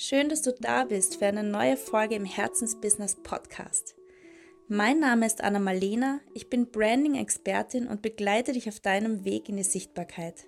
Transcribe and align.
Schön, 0.00 0.28
dass 0.28 0.42
du 0.42 0.52
da 0.52 0.84
bist 0.84 1.16
für 1.16 1.26
eine 1.26 1.42
neue 1.42 1.76
Folge 1.76 2.14
im 2.14 2.24
Herzensbusiness 2.24 3.16
Podcast. 3.16 3.94
Mein 4.66 5.00
Name 5.00 5.26
ist 5.26 5.42
Anna 5.42 5.58
Malena, 5.58 6.20
ich 6.34 6.48
bin 6.48 6.70
Branding-Expertin 6.70 7.86
und 7.86 8.00
begleite 8.00 8.52
dich 8.52 8.68
auf 8.68 8.80
deinem 8.80 9.24
Weg 9.24 9.48
in 9.48 9.56
die 9.56 9.64
Sichtbarkeit, 9.64 10.46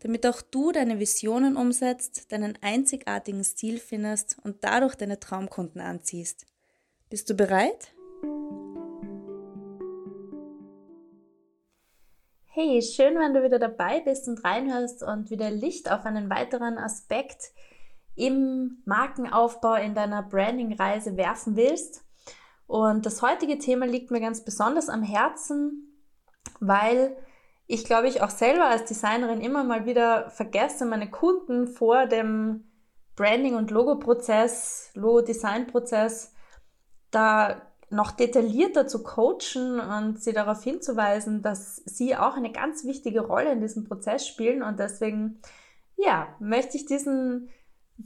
damit 0.00 0.26
auch 0.26 0.42
du 0.42 0.72
deine 0.72 0.98
Visionen 0.98 1.56
umsetzt, 1.56 2.32
deinen 2.32 2.58
einzigartigen 2.62 3.44
Stil 3.44 3.78
findest 3.78 4.38
und 4.44 4.64
dadurch 4.64 4.96
deine 4.96 5.20
Traumkunden 5.20 5.80
anziehst. 5.80 6.46
Bist 7.10 7.30
du 7.30 7.34
bereit? 7.34 7.92
Hey, 12.52 12.82
schön, 12.82 13.16
wenn 13.16 13.32
du 13.32 13.44
wieder 13.44 13.60
dabei 13.60 14.00
bist 14.00 14.26
und 14.26 14.42
reinhörst 14.42 15.04
und 15.04 15.30
wieder 15.30 15.52
Licht 15.52 15.88
auf 15.88 16.04
einen 16.04 16.28
weiteren 16.30 16.78
Aspekt 16.78 17.52
im 18.16 18.82
Markenaufbau, 18.86 19.74
in 19.74 19.94
deiner 19.94 20.24
Branding-Reise 20.24 21.16
werfen 21.16 21.54
willst. 21.54 22.04
Und 22.66 23.06
das 23.06 23.22
heutige 23.22 23.58
Thema 23.58 23.86
liegt 23.86 24.10
mir 24.10 24.20
ganz 24.20 24.44
besonders 24.44 24.88
am 24.88 25.04
Herzen, 25.04 25.96
weil 26.58 27.16
ich 27.68 27.84
glaube 27.84 28.08
ich 28.08 28.20
auch 28.20 28.30
selber 28.30 28.64
als 28.64 28.84
Designerin 28.84 29.40
immer 29.40 29.62
mal 29.62 29.86
wieder 29.86 30.28
vergesse, 30.30 30.86
meine 30.86 31.08
Kunden 31.08 31.68
vor 31.68 32.06
dem 32.06 32.64
Branding- 33.14 33.54
und 33.54 33.70
Logo-Prozess, 33.70 34.90
Logo-Design-Prozess 34.94 36.34
da 37.12 37.62
noch 37.90 38.12
detaillierter 38.12 38.86
zu 38.86 39.02
coachen 39.02 39.80
und 39.80 40.22
sie 40.22 40.32
darauf 40.32 40.62
hinzuweisen, 40.62 41.42
dass 41.42 41.82
sie 41.84 42.16
auch 42.16 42.36
eine 42.36 42.52
ganz 42.52 42.84
wichtige 42.84 43.20
Rolle 43.20 43.52
in 43.52 43.60
diesem 43.60 43.84
Prozess 43.84 44.26
spielen. 44.26 44.62
Und 44.62 44.78
deswegen, 44.78 45.40
ja, 45.96 46.28
möchte 46.38 46.76
ich 46.76 46.86
diesen 46.86 47.50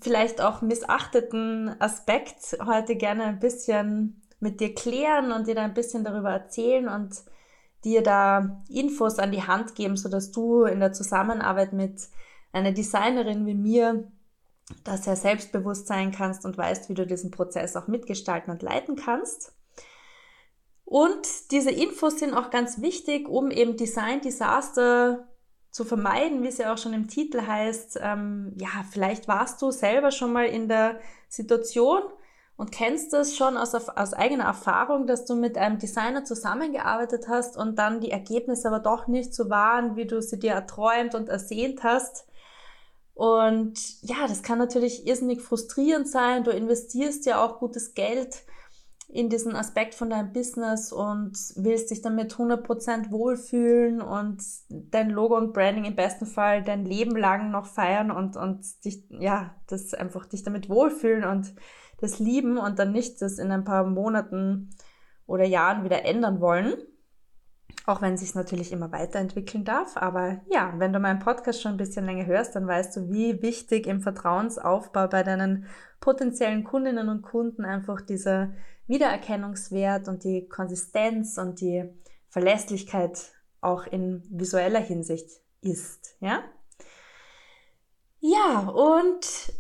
vielleicht 0.01 0.41
auch 0.41 0.63
missachteten 0.63 1.77
Aspekt 1.81 2.57
heute 2.65 2.97
gerne 2.97 3.25
ein 3.25 3.39
bisschen 3.39 4.23
mit 4.41 4.61
dir 4.61 4.75
klären 4.75 5.33
und 5.33 5.47
dir 5.47 5.55
da 5.55 5.63
ein 5.63 5.75
bisschen 5.75 6.03
darüber 6.03 6.31
erzählen 6.31 6.89
und 6.89 7.23
dir 7.85 8.03
da 8.03 8.63
Infos 8.69 9.19
an 9.19 9.33
die 9.33 9.43
Hand 9.43 9.75
geben, 9.75 9.97
so 9.97 10.09
dass 10.09 10.33
du 10.33 10.65
in 10.65 10.81
der 10.81 10.93
Zusammenarbeit 10.93 11.73
mit 11.73 12.09
einer 12.53 12.73
Designerin 12.73 13.47
wie 13.47 13.55
mir 13.55 14.11
da 14.83 14.97
sehr 14.97 15.17
selbstbewusst 15.17 15.87
sein 15.87 16.11
kannst 16.11 16.47
und 16.47 16.57
weißt, 16.57 16.89
wie 16.89 16.95
du 16.95 17.07
diesen 17.07 17.31
Prozess 17.31 17.77
auch 17.77 17.87
mitgestalten 17.87 18.51
und 18.51 18.63
leiten 18.63 18.97
kannst. 18.97 19.54
Und 20.85 21.51
diese 21.51 21.71
Infos 21.71 22.19
sind 22.19 22.35
auch 22.35 22.51
ganz 22.51 22.81
wichtig, 22.81 23.29
um 23.29 23.51
eben 23.51 23.77
Design 23.77 24.21
Disaster 24.21 25.29
zu 25.71 25.85
vermeiden, 25.85 26.43
wie 26.43 26.49
es 26.49 26.59
ja 26.59 26.73
auch 26.73 26.79
schon 26.79 26.93
im 26.93 27.09
Titel 27.09 27.41
heißt. 27.41 27.99
Ähm, 28.01 28.53
ja, 28.57 28.69
vielleicht 28.91 29.27
warst 29.27 29.61
du 29.61 29.71
selber 29.71 30.11
schon 30.11 30.33
mal 30.33 30.47
in 30.47 30.69
der 30.69 31.01
Situation 31.29 32.03
und 32.57 32.71
kennst 32.71 33.13
das 33.13 33.35
schon 33.35 33.57
aus, 33.57 33.75
aus 33.75 34.13
eigener 34.13 34.45
Erfahrung, 34.45 35.07
dass 35.07 35.25
du 35.25 35.35
mit 35.35 35.59
einem 35.59 35.79
Designer 35.79 36.25
zusammengearbeitet 36.25 37.27
hast 37.29 37.57
und 37.57 37.77
dann 37.77 38.01
die 38.01 38.13
Ergebnisse 38.13 38.69
aber 38.69 38.79
doch 38.79 39.09
nicht 39.09 39.35
so 39.35 39.51
waren, 39.51 39.97
wie 39.97 40.07
du 40.07 40.23
sie 40.23 40.39
dir 40.39 40.53
erträumt 40.53 41.17
und 41.17 41.29
ersehnt 41.29 41.83
hast. 41.83 42.29
Und 43.15 44.03
ja, 44.03 44.29
das 44.29 44.43
kann 44.43 44.59
natürlich 44.59 45.07
irrsinnig 45.07 45.41
frustrierend 45.41 46.09
sein. 46.09 46.45
Du 46.45 46.51
investierst 46.51 47.27
ja 47.27 47.45
auch 47.45 47.59
gutes 47.59 47.95
Geld 47.95 48.45
in 49.15 49.29
diesen 49.29 49.55
Aspekt 49.55 49.95
von 49.95 50.11
deinem 50.11 50.33
Business 50.33 50.93
und 50.93 51.39
willst 51.55 51.93
dich 51.93 52.03
damit 52.03 52.35
100% 52.35 53.13
wohlfühlen 53.13 54.03
und 54.03 54.43
dein 54.69 55.09
Logo 55.09 55.37
und 55.37 55.53
Branding 55.53 55.85
im 55.85 55.95
besten 55.95 56.27
Fall 56.27 56.65
dein 56.65 56.85
Leben 56.85 57.17
lang 57.17 57.53
noch 57.53 57.67
feiern 57.67 58.11
und, 58.11 58.37
und 58.37 58.65
dich, 58.85 59.07
ja, 59.11 59.55
das 59.69 59.95
einfach 59.95 60.27
dich 60.27 60.43
damit 60.43 60.69
wohlfühlen 60.69 61.23
und 61.23 61.55
das 62.01 62.19
lieben 62.19 62.59
und 62.59 62.81
dann 62.81 62.91
nicht 62.91 63.23
das 63.23 63.39
in 63.39 63.53
ein 63.53 63.63
paar 63.63 63.87
Monaten 63.87 64.71
oder 65.27 65.45
Jahren 65.45 65.85
wieder 65.85 66.05
ändern 66.05 66.41
wollen. 66.41 66.75
Auch 67.87 68.01
wenn 68.01 68.17
sich 68.17 68.35
natürlich 68.35 68.73
immer 68.73 68.93
weiterentwickeln 68.93 69.65
darf. 69.65 69.97
Aber 69.97 70.41
ja, 70.51 70.73
wenn 70.79 70.93
du 70.93 70.99
meinen 71.01 71.19
Podcast 71.19 71.61
schon 71.61 71.73
ein 71.73 71.77
bisschen 71.77 72.07
länger 72.07 72.27
hörst, 72.27 72.57
dann 72.57 72.67
weißt 72.67 72.97
du, 72.97 73.11
wie 73.11 73.43
wichtig 73.43 73.87
im 73.87 74.01
Vertrauensaufbau 74.01 75.07
bei 75.09 75.23
deinen 75.23 75.67
potenziellen 76.01 76.65
Kundinnen 76.65 77.09
und 77.09 77.23
Kunden 77.23 77.65
einfach 77.65 78.01
dieser 78.01 78.53
Wiedererkennungswert 78.87 80.09
und 80.09 80.25
die 80.25 80.49
Konsistenz 80.49 81.39
und 81.39 81.61
die 81.61 81.85
Verlässlichkeit 82.29 83.33
auch 83.61 83.87
in 83.87 84.23
visueller 84.31 84.81
Hinsicht 84.81 85.29
ist, 85.61 86.17
ja? 86.21 86.43
Ja, 88.21 88.69
und 88.69 89.53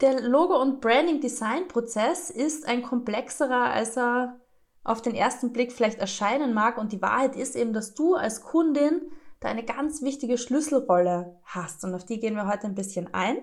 der 0.00 0.20
Logo- 0.20 0.60
und 0.60 0.80
Branding-Design-Prozess 0.80 2.30
ist 2.30 2.66
ein 2.66 2.82
komplexerer, 2.82 3.72
als 3.72 3.96
er 3.96 4.40
auf 4.84 5.02
den 5.02 5.14
ersten 5.14 5.52
Blick 5.52 5.72
vielleicht 5.72 5.98
erscheinen 5.98 6.54
mag. 6.54 6.78
Und 6.78 6.92
die 6.92 7.02
Wahrheit 7.02 7.36
ist 7.36 7.56
eben, 7.56 7.72
dass 7.72 7.94
du 7.94 8.14
als 8.14 8.42
Kundin 8.42 9.02
da 9.40 9.48
eine 9.48 9.64
ganz 9.64 10.02
wichtige 10.02 10.38
Schlüsselrolle 10.38 11.40
hast. 11.44 11.84
Und 11.84 11.94
auf 11.94 12.04
die 12.04 12.20
gehen 12.20 12.36
wir 12.36 12.46
heute 12.46 12.66
ein 12.66 12.74
bisschen 12.74 13.12
ein. 13.12 13.38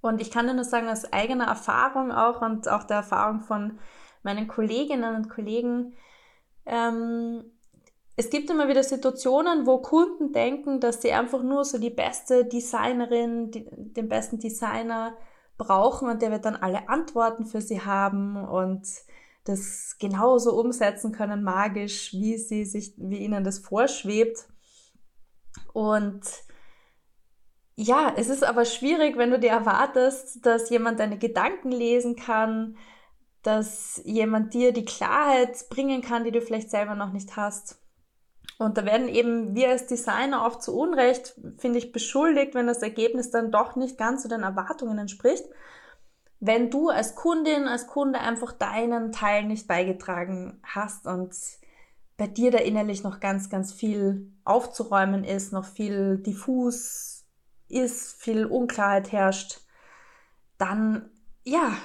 Und 0.00 0.20
ich 0.20 0.30
kann 0.30 0.46
dir 0.46 0.54
nur 0.54 0.64
sagen, 0.64 0.88
aus 0.88 1.12
eigener 1.12 1.46
Erfahrung 1.46 2.10
auch 2.12 2.42
und 2.42 2.68
auch 2.68 2.84
der 2.84 2.98
Erfahrung 2.98 3.40
von 3.40 3.78
meinen 4.22 4.48
Kolleginnen 4.48 5.14
und 5.14 5.28
Kollegen, 5.28 5.94
ähm, 6.66 7.44
es 8.16 8.30
gibt 8.30 8.48
immer 8.48 8.68
wieder 8.68 8.82
Situationen, 8.82 9.66
wo 9.66 9.78
Kunden 9.78 10.32
denken, 10.32 10.80
dass 10.80 11.02
sie 11.02 11.12
einfach 11.12 11.42
nur 11.42 11.64
so 11.64 11.78
die 11.78 11.90
beste 11.90 12.44
Designerin, 12.44 13.50
die, 13.50 13.66
den 13.70 14.08
besten 14.08 14.38
Designer 14.38 15.16
brauchen 15.58 16.08
und 16.08 16.22
der 16.22 16.30
wird 16.30 16.44
dann 16.44 16.56
alle 16.56 16.88
Antworten 16.88 17.44
für 17.44 17.60
sie 17.60 17.80
haben 17.80 18.36
und 18.36 18.86
das 19.44 19.96
genauso 19.98 20.58
umsetzen 20.58 21.12
können, 21.12 21.42
magisch, 21.42 22.12
wie 22.12 22.38
sie 22.38 22.64
sich, 22.64 22.94
wie 22.96 23.18
ihnen 23.18 23.44
das 23.44 23.58
vorschwebt. 23.58 24.48
Und 25.72 26.22
ja, 27.76 28.12
es 28.16 28.28
ist 28.28 28.44
aber 28.44 28.64
schwierig, 28.64 29.16
wenn 29.16 29.30
du 29.30 29.38
dir 29.38 29.50
erwartest, 29.50 30.44
dass 30.46 30.70
jemand 30.70 31.00
deine 31.00 31.18
Gedanken 31.18 31.72
lesen 31.72 32.16
kann, 32.16 32.76
dass 33.42 34.00
jemand 34.04 34.54
dir 34.54 34.72
die 34.72 34.84
Klarheit 34.84 35.68
bringen 35.68 36.00
kann, 36.00 36.24
die 36.24 36.30
du 36.30 36.40
vielleicht 36.40 36.70
selber 36.70 36.94
noch 36.94 37.12
nicht 37.12 37.36
hast. 37.36 37.78
Und 38.58 38.78
da 38.78 38.84
werden 38.84 39.08
eben 39.08 39.54
wir 39.54 39.70
als 39.70 39.86
Designer 39.86 40.46
oft 40.46 40.62
zu 40.62 40.76
Unrecht, 40.76 41.34
finde 41.58 41.78
ich, 41.78 41.92
beschuldigt, 41.92 42.54
wenn 42.54 42.66
das 42.66 42.82
Ergebnis 42.82 43.30
dann 43.30 43.50
doch 43.50 43.76
nicht 43.76 43.98
ganz 43.98 44.22
zu 44.22 44.28
den 44.28 44.42
Erwartungen 44.42 44.96
entspricht. 44.96 45.44
Wenn 46.40 46.70
du 46.70 46.90
als 46.90 47.14
Kundin, 47.14 47.68
als 47.68 47.86
Kunde 47.86 48.20
einfach 48.20 48.52
deinen 48.52 49.12
Teil 49.12 49.44
nicht 49.44 49.66
beigetragen 49.66 50.60
hast 50.62 51.06
und 51.06 51.34
bei 52.16 52.26
dir 52.26 52.50
da 52.50 52.58
innerlich 52.58 53.02
noch 53.02 53.20
ganz, 53.20 53.48
ganz 53.50 53.72
viel 53.72 54.30
aufzuräumen 54.44 55.24
ist, 55.24 55.52
noch 55.52 55.64
viel 55.64 56.18
diffus 56.18 57.24
ist, 57.68 58.20
viel 58.20 58.46
Unklarheit 58.46 59.10
herrscht, 59.10 59.60
dann 60.58 61.10
ja, 61.44 61.76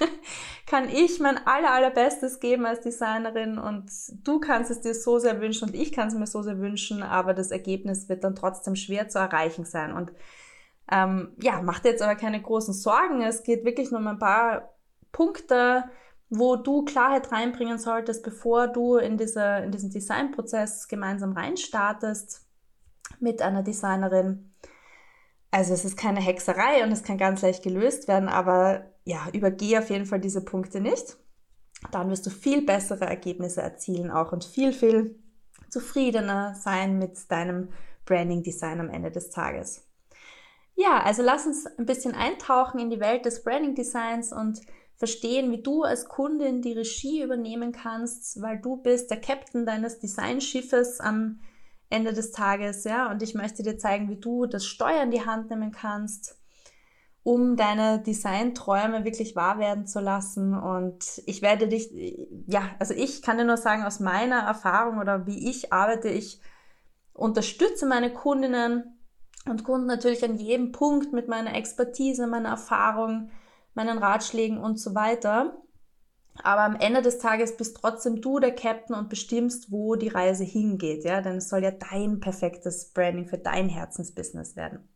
kann 0.66 0.88
ich 0.88 1.20
mein 1.20 1.38
aller, 1.46 1.72
allerbestes 1.72 2.40
geben 2.40 2.66
als 2.66 2.80
Designerin 2.80 3.58
und 3.58 3.90
du 4.24 4.40
kannst 4.40 4.70
es 4.70 4.80
dir 4.80 4.94
so 4.94 5.18
sehr 5.18 5.40
wünschen 5.40 5.68
und 5.68 5.74
ich 5.74 5.92
kann 5.92 6.08
es 6.08 6.14
mir 6.14 6.26
so 6.26 6.42
sehr 6.42 6.58
wünschen, 6.58 7.02
aber 7.02 7.34
das 7.34 7.50
Ergebnis 7.50 8.08
wird 8.08 8.24
dann 8.24 8.34
trotzdem 8.34 8.76
schwer 8.76 9.08
zu 9.08 9.18
erreichen 9.18 9.64
sein. 9.64 9.92
Und 9.92 10.12
ähm, 10.90 11.32
ja, 11.40 11.60
mach 11.62 11.80
dir 11.80 11.90
jetzt 11.90 12.02
aber 12.02 12.16
keine 12.16 12.40
großen 12.40 12.74
Sorgen. 12.74 13.22
Es 13.22 13.42
geht 13.42 13.64
wirklich 13.64 13.90
nur 13.90 14.00
um 14.00 14.06
ein 14.06 14.18
paar 14.18 14.74
Punkte, 15.12 15.84
wo 16.30 16.56
du 16.56 16.84
Klarheit 16.84 17.32
reinbringen 17.32 17.78
solltest, 17.78 18.22
bevor 18.22 18.68
du 18.68 18.96
in, 18.96 19.16
diese, 19.16 19.62
in 19.64 19.70
diesen 19.70 19.90
Designprozess 19.90 20.88
gemeinsam 20.88 21.32
reinstartest 21.32 22.46
mit 23.20 23.40
einer 23.42 23.62
Designerin. 23.62 24.54
Also 25.50 25.72
es 25.72 25.84
ist 25.84 25.96
keine 25.96 26.20
Hexerei 26.20 26.84
und 26.84 26.92
es 26.92 27.02
kann 27.02 27.16
ganz 27.16 27.40
leicht 27.40 27.62
gelöst 27.62 28.06
werden, 28.06 28.28
aber 28.28 28.84
ja, 29.04 29.28
übergehe 29.32 29.78
auf 29.78 29.88
jeden 29.88 30.04
Fall 30.04 30.20
diese 30.20 30.44
Punkte 30.44 30.80
nicht. 30.80 31.16
Dann 31.90 32.10
wirst 32.10 32.26
du 32.26 32.30
viel 32.30 32.66
bessere 32.66 33.06
Ergebnisse 33.06 33.62
erzielen 33.62 34.10
auch 34.10 34.32
und 34.32 34.44
viel, 34.44 34.72
viel 34.72 35.18
zufriedener 35.70 36.54
sein 36.54 36.98
mit 36.98 37.30
deinem 37.30 37.70
Branding 38.04 38.42
Design 38.42 38.80
am 38.80 38.90
Ende 38.90 39.10
des 39.10 39.30
Tages. 39.30 39.87
Ja, 40.80 41.02
also 41.02 41.22
lass 41.22 41.44
uns 41.44 41.66
ein 41.66 41.86
bisschen 41.86 42.14
eintauchen 42.14 42.78
in 42.78 42.88
die 42.88 43.00
Welt 43.00 43.24
des 43.24 43.42
Branding 43.42 43.74
Designs 43.74 44.32
und 44.32 44.60
verstehen, 44.94 45.50
wie 45.50 45.60
du 45.60 45.82
als 45.82 46.06
Kundin 46.06 46.62
die 46.62 46.72
Regie 46.72 47.20
übernehmen 47.20 47.72
kannst, 47.72 48.40
weil 48.40 48.60
du 48.60 48.76
bist 48.76 49.10
der 49.10 49.20
Captain 49.20 49.66
deines 49.66 49.98
Designschiffes 49.98 51.00
am 51.00 51.40
Ende 51.90 52.12
des 52.12 52.30
Tages, 52.30 52.84
ja, 52.84 53.10
und 53.10 53.24
ich 53.24 53.34
möchte 53.34 53.64
dir 53.64 53.76
zeigen, 53.76 54.08
wie 54.08 54.20
du 54.20 54.46
das 54.46 54.66
Steuer 54.66 55.02
in 55.02 55.10
die 55.10 55.26
Hand 55.26 55.50
nehmen 55.50 55.72
kannst 55.72 56.38
um 57.28 57.56
deine 57.56 58.00
Designträume 58.00 59.04
wirklich 59.04 59.36
wahr 59.36 59.58
werden 59.58 59.86
zu 59.86 60.00
lassen. 60.00 60.54
Und 60.54 61.22
ich 61.26 61.42
werde 61.42 61.68
dich, 61.68 61.90
ja, 62.46 62.70
also 62.78 62.94
ich 62.94 63.20
kann 63.20 63.36
dir 63.36 63.44
nur 63.44 63.58
sagen, 63.58 63.82
aus 63.82 64.00
meiner 64.00 64.38
Erfahrung 64.38 64.98
oder 64.98 65.26
wie 65.26 65.50
ich 65.50 65.70
arbeite, 65.70 66.08
ich 66.08 66.40
unterstütze 67.12 67.84
meine 67.84 68.14
Kundinnen 68.14 68.97
und 69.46 69.64
Kunden 69.64 69.86
natürlich 69.86 70.24
an 70.24 70.36
jedem 70.36 70.72
Punkt 70.72 71.12
mit 71.12 71.28
meiner 71.28 71.54
Expertise, 71.54 72.26
meiner 72.26 72.50
Erfahrung, 72.50 73.30
meinen 73.74 73.98
Ratschlägen 73.98 74.58
und 74.58 74.78
so 74.78 74.94
weiter. 74.94 75.62
Aber 76.42 76.62
am 76.62 76.76
Ende 76.76 77.02
des 77.02 77.18
Tages 77.18 77.56
bist 77.56 77.76
trotzdem 77.80 78.20
du 78.20 78.38
der 78.38 78.54
Captain 78.54 78.94
und 78.94 79.08
bestimmst, 79.08 79.72
wo 79.72 79.96
die 79.96 80.08
Reise 80.08 80.44
hingeht, 80.44 81.04
ja, 81.04 81.20
denn 81.20 81.38
es 81.38 81.48
soll 81.48 81.62
ja 81.62 81.72
dein 81.72 82.20
perfektes 82.20 82.92
Branding 82.92 83.26
für 83.26 83.38
dein 83.38 83.68
Herzensbusiness 83.68 84.54
werden. 84.54 84.88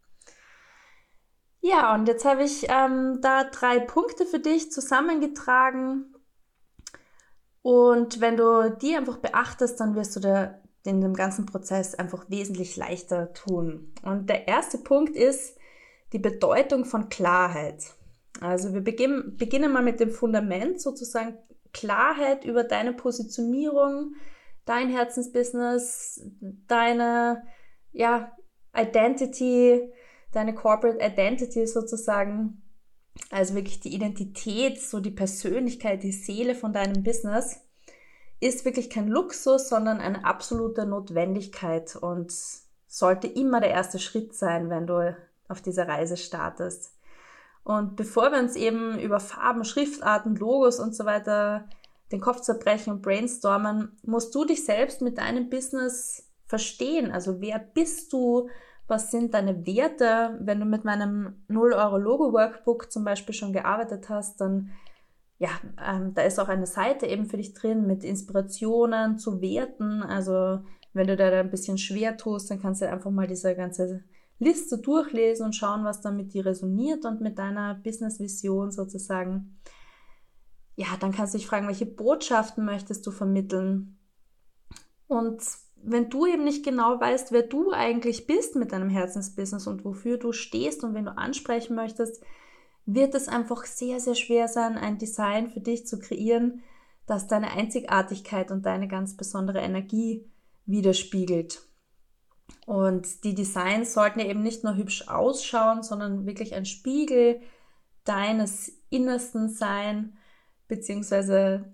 Ja, 1.61 1.95
und 1.95 2.07
jetzt 2.07 2.25
habe 2.25 2.43
ich 2.43 2.67
ähm, 2.69 3.21
da 3.23 3.45
drei 3.45 3.79
Punkte 3.79 4.27
für 4.27 4.41
dich 4.41 4.73
zusammengetragen. 4.73 6.17
Und 7.63 8.21
wenn 8.21 8.37
du 8.37 8.77
die 8.77 8.97
einfach 8.97 9.19
beachtest, 9.19 9.79
dann 9.79 9.95
wirst 9.95 10.17
du 10.17 10.21
da 10.21 10.59
in 10.85 11.01
dem 11.01 11.15
ganzen 11.15 11.47
Prozess 11.47 11.95
einfach 11.95 12.29
wesentlich 12.29 12.77
leichter 12.77 13.33
tun. 13.33 13.93
Und 14.03 14.29
der 14.29 14.49
erste 14.49 14.79
Punkt 14.79 15.17
ist 15.17 15.57
die 16.13 16.19
Bedeutung 16.19 16.85
von 16.85 17.09
Klarheit. 17.09 17.95
Also 18.41 18.75
wir 18.75 18.81
beginnen, 18.81 19.37
beginnen 19.37 19.73
mal 19.73 19.83
mit 19.83 20.01
dem 20.01 20.11
Fundament, 20.11 20.81
sozusagen 20.81 21.39
Klarheit 21.73 22.45
über 22.45 22.65
deine 22.65 22.93
Positionierung, 22.93 24.15
dein 24.65 24.91
Herzensbusiness, 24.91 26.21
deine 26.67 27.43
ja, 27.93 28.33
Identity, 28.77 29.93
deine 30.33 30.55
Corporate 30.55 30.99
Identity 31.05 31.67
sozusagen. 31.67 32.63
Also 33.31 33.55
wirklich 33.55 33.81
die 33.81 33.95
Identität, 33.95 34.81
so 34.81 34.99
die 34.99 35.11
Persönlichkeit, 35.11 36.03
die 36.03 36.13
Seele 36.13 36.55
von 36.55 36.73
deinem 36.73 37.03
Business 37.03 37.61
ist 38.43 38.65
wirklich 38.65 38.91
kein 38.91 39.07
Luxus, 39.07 39.69
sondern 39.69 40.01
eine 40.01 40.25
absolute 40.25 40.85
Notwendigkeit 40.85 41.95
und 41.95 42.33
sollte 42.89 43.29
immer 43.29 43.61
der 43.61 43.71
erste 43.71 44.01
Schritt 44.01 44.35
sein, 44.35 44.69
wenn 44.69 44.87
du 44.87 45.17
auf 45.49 45.63
dieser 45.63 45.87
Reise 45.87 46.17
startest. 46.17 46.93
Und 47.63 47.95
bevor 47.95 48.33
wir 48.33 48.41
uns 48.41 48.57
eben 48.57 48.99
über 48.99 49.21
Farben, 49.21 49.65
Schriftarten, 49.65 50.35
Logos 50.35 50.81
und 50.81 50.97
so 50.97 51.05
weiter 51.05 51.69
den 52.11 52.21
Kopf 52.21 52.41
zerbrechen 52.41 52.93
und 52.93 53.03
brainstormen, 53.03 53.97
musst 54.03 54.35
du 54.35 54.45
dich 54.45 54.65
selbst 54.65 55.03
mit 55.03 55.19
deinem 55.19 55.49
Business 55.49 56.29
verstehen. 56.47 57.13
Also 57.13 57.41
wer 57.41 57.61
bist 57.61 58.13
du? 58.13 58.49
Was 58.89 59.13
sind 59.13 59.35
deine 59.35 59.65
Werte? 59.65 60.37
Wenn 60.41 60.59
du 60.59 60.67
mit 60.67 60.85
meinem 60.85 61.45
0 61.47 61.73
Euro 61.75 61.97
Logo 61.97 62.33
Workbook 62.33 62.91
zum 62.91 63.05
Beispiel 63.05 63.35
schon 63.35 63.53
gearbeitet 63.53 64.09
hast, 64.09 64.41
dann 64.41 64.73
ja, 65.43 65.51
ähm, 65.85 66.15
da 66.15 66.23
ist 66.23 66.39
auch 66.39 66.47
eine 66.47 66.67
Seite 66.67 67.07
eben 67.07 67.27
für 67.27 67.37
dich 67.37 67.53
drin 67.53 67.85
mit 67.85 68.05
Inspirationen 68.05 69.19
zu 69.19 69.41
Werten. 69.41 70.05
Also 70.05 70.61
wenn 70.93 71.09
du 71.09 71.17
da 71.17 71.29
ein 71.31 71.51
bisschen 71.51 71.79
schwer 71.79 72.17
tust, 72.17 72.49
dann 72.49 72.63
kannst 72.63 72.81
du 72.81 72.89
einfach 72.89 73.11
mal 73.11 73.27
diese 73.27 73.57
ganze 73.57 74.05
Liste 74.39 74.79
durchlesen 74.79 75.47
und 75.47 75.57
schauen, 75.57 75.85
was 75.85 76.01
da 76.01 76.13
mit 76.13 76.33
dir 76.33 76.47
resoniert 76.47 77.05
und 77.05 77.21
mit 77.21 77.39
deiner 77.41 77.75
Business-Vision 77.75 78.71
sozusagen. 78.71 79.59
Ja, 80.77 80.87
dann 81.01 81.11
kannst 81.11 81.35
du 81.35 81.39
dich 81.39 81.49
fragen, 81.49 81.67
welche 81.67 81.87
Botschaften 81.87 82.65
möchtest 82.65 83.05
du 83.05 83.11
vermitteln? 83.11 83.99
Und 85.09 85.43
wenn 85.83 86.09
du 86.09 86.25
eben 86.27 86.45
nicht 86.45 86.65
genau 86.65 87.01
weißt, 87.01 87.33
wer 87.33 87.43
du 87.43 87.73
eigentlich 87.73 88.29
bist 88.29 88.55
mit 88.55 88.71
deinem 88.71 88.91
Herzensbusiness 88.91 89.67
und 89.67 89.85
wofür 89.85 90.19
du 90.19 90.31
stehst 90.31 90.85
und 90.85 90.95
wen 90.95 91.07
du 91.07 91.19
ansprechen 91.19 91.75
möchtest, 91.75 92.23
wird 92.87 93.15
es 93.15 93.29
einfach 93.29 93.65
sehr, 93.65 94.01
sehr 94.01 94.15
schwer 94.15 94.49
sein, 94.49 94.77
ein 94.77 94.99
Design 94.99 95.51
für 95.51 95.61
dich 95.61 95.87
zu 95.87 95.99
kreieren, 95.99 96.63
das 97.07 97.27
deine 97.27 97.53
Einzigartigkeit 97.53 98.51
und 98.51 98.67
deine 98.67 98.89
ganz 98.89 99.17
besondere 99.17 99.61
Energie 99.61 100.31
widerspiegelt. 100.67 101.63
Und 102.67 103.25
die 103.25 103.35
Designs 103.35 103.93
sollten 103.95 104.21
ja 104.21 104.27
eben 104.27 104.43
nicht 104.43 104.65
nur 104.65 104.77
hübsch 104.77 105.09
ausschauen, 105.09 105.83
sondern 105.83 106.27
wirklich 106.27 106.55
ein 106.55 106.65
Spiegel 106.65 107.41
deines 108.05 108.73
Innersten 108.91 109.49
sein, 109.49 110.17
beziehungsweise, 110.69 111.73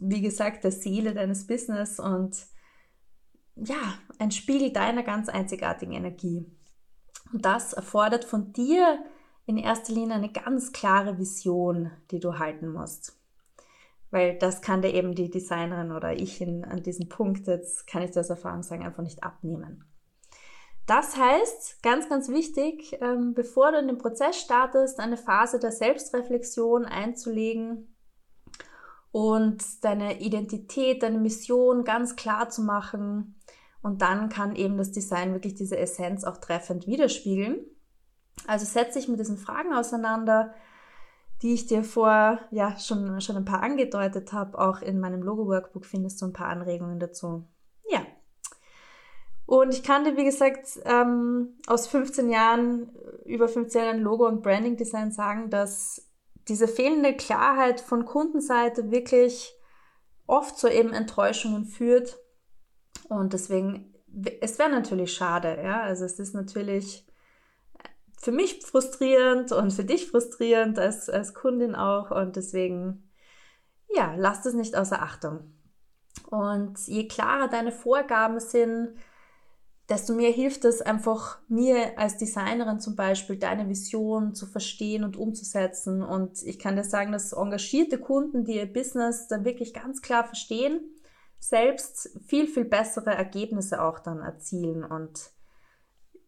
wie 0.00 0.20
gesagt, 0.20 0.64
der 0.64 0.72
Seele 0.72 1.14
deines 1.14 1.46
Business 1.46 1.98
und 1.98 2.36
ja, 3.56 3.98
ein 4.18 4.30
Spiegel 4.30 4.72
deiner 4.72 5.02
ganz 5.02 5.28
einzigartigen 5.28 5.94
Energie. 5.94 6.46
Und 7.32 7.44
das 7.44 7.72
erfordert 7.72 8.24
von 8.24 8.52
dir 8.52 8.98
in 9.48 9.56
erster 9.56 9.94
Linie 9.94 10.14
eine 10.14 10.30
ganz 10.30 10.72
klare 10.72 11.18
Vision, 11.18 11.90
die 12.10 12.20
du 12.20 12.38
halten 12.38 12.68
musst. 12.68 13.18
Weil 14.10 14.38
das 14.38 14.60
kann 14.60 14.82
dir 14.82 14.92
eben 14.92 15.14
die 15.14 15.30
Designerin 15.30 15.90
oder 15.90 16.12
ich 16.12 16.40
in, 16.42 16.66
an 16.66 16.82
diesem 16.82 17.08
Punkt, 17.08 17.46
jetzt 17.46 17.86
kann 17.86 18.02
ich 18.02 18.10
das 18.10 18.28
Erfahrung 18.28 18.62
sagen, 18.62 18.84
einfach 18.84 19.02
nicht 19.02 19.24
abnehmen. 19.24 19.84
Das 20.86 21.16
heißt, 21.16 21.82
ganz, 21.82 22.10
ganz 22.10 22.28
wichtig, 22.28 22.98
ähm, 23.00 23.32
bevor 23.32 23.72
du 23.72 23.78
in 23.78 23.86
den 23.86 23.98
Prozess 23.98 24.38
startest, 24.38 25.00
eine 25.00 25.16
Phase 25.16 25.58
der 25.58 25.72
Selbstreflexion 25.72 26.84
einzulegen 26.84 27.96
und 29.12 29.82
deine 29.82 30.20
Identität, 30.20 31.02
deine 31.02 31.18
Mission 31.18 31.84
ganz 31.84 32.16
klar 32.16 32.50
zu 32.50 32.62
machen. 32.62 33.40
Und 33.80 34.02
dann 34.02 34.28
kann 34.28 34.54
eben 34.56 34.76
das 34.76 34.92
Design 34.92 35.32
wirklich 35.32 35.54
diese 35.54 35.78
Essenz 35.78 36.24
auch 36.24 36.36
treffend 36.36 36.86
widerspiegeln. 36.86 37.64
Also 38.46 38.64
setze 38.64 38.98
dich 38.98 39.08
mit 39.08 39.20
diesen 39.20 39.36
Fragen 39.36 39.74
auseinander, 39.74 40.54
die 41.42 41.54
ich 41.54 41.66
dir 41.66 41.84
vor 41.84 42.38
ja 42.50 42.78
schon, 42.78 43.20
schon 43.20 43.36
ein 43.36 43.44
paar 43.44 43.62
angedeutet 43.62 44.32
habe. 44.32 44.58
Auch 44.58 44.80
in 44.80 45.00
meinem 45.00 45.22
Logo-Workbook 45.22 45.84
findest 45.84 46.20
du 46.20 46.26
ein 46.26 46.32
paar 46.32 46.48
Anregungen 46.48 46.98
dazu. 46.98 47.44
Ja, 47.90 48.00
und 49.48 49.72
ich 49.72 49.82
kann 49.82 50.04
dir, 50.04 50.14
wie 50.18 50.26
gesagt, 50.26 50.78
ähm, 50.84 51.56
aus 51.68 51.86
15 51.86 52.28
Jahren, 52.28 52.94
über 53.24 53.48
15 53.48 53.82
Jahren 53.82 54.00
Logo- 54.00 54.28
und 54.28 54.42
Branding-Design 54.42 55.10
sagen, 55.10 55.48
dass 55.48 56.06
diese 56.48 56.68
fehlende 56.68 57.16
Klarheit 57.16 57.80
von 57.80 58.04
Kundenseite 58.04 58.90
wirklich 58.90 59.54
oft 60.26 60.58
zu 60.58 60.68
eben 60.68 60.92
Enttäuschungen 60.92 61.64
führt. 61.64 62.18
Und 63.08 63.32
deswegen, 63.32 63.94
es 64.42 64.58
wäre 64.58 64.68
natürlich 64.68 65.14
schade, 65.14 65.58
ja. 65.64 65.80
Also 65.80 66.04
es 66.04 66.18
ist 66.18 66.34
natürlich 66.34 67.07
für 68.20 68.32
mich 68.32 68.64
frustrierend 68.64 69.52
und 69.52 69.72
für 69.72 69.84
dich 69.84 70.10
frustrierend 70.10 70.78
als, 70.78 71.08
als 71.08 71.34
Kundin 71.34 71.74
auch. 71.74 72.10
Und 72.10 72.36
deswegen, 72.36 73.10
ja, 73.94 74.14
lasst 74.16 74.44
es 74.46 74.54
nicht 74.54 74.76
außer 74.76 75.00
Achtung. 75.00 75.52
Und 76.30 76.78
je 76.86 77.06
klarer 77.06 77.48
deine 77.48 77.72
Vorgaben 77.72 78.40
sind, 78.40 78.94
desto 79.88 80.12
mehr 80.12 80.30
hilft 80.30 80.64
es 80.64 80.82
einfach 80.82 81.38
mir 81.48 81.98
als 81.98 82.18
Designerin 82.18 82.80
zum 82.80 82.96
Beispiel, 82.96 83.36
deine 83.36 83.68
Vision 83.68 84.34
zu 84.34 84.46
verstehen 84.46 85.04
und 85.04 85.16
umzusetzen. 85.16 86.02
Und 86.02 86.42
ich 86.42 86.58
kann 86.58 86.76
dir 86.76 86.84
sagen, 86.84 87.12
dass 87.12 87.32
engagierte 87.32 87.98
Kunden, 87.98 88.44
die 88.44 88.56
ihr 88.56 88.70
Business 88.70 89.28
dann 89.28 89.44
wirklich 89.44 89.72
ganz 89.72 90.02
klar 90.02 90.24
verstehen, 90.24 90.80
selbst 91.38 92.10
viel, 92.26 92.48
viel 92.48 92.64
bessere 92.64 93.14
Ergebnisse 93.14 93.80
auch 93.80 94.00
dann 94.00 94.20
erzielen 94.20 94.84
und 94.84 95.30